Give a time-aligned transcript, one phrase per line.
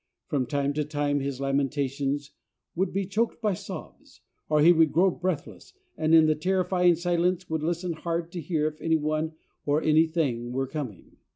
[0.25, 2.31] From time to time his lamentations
[2.73, 7.47] would be choked by sobs, or he would grow breathless, and in the terrifying silence
[7.51, 9.33] would listen hard to hear if any one
[9.63, 11.17] or anything were coming.